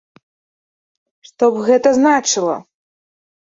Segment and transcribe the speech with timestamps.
[1.29, 2.59] Што б гэта значыла?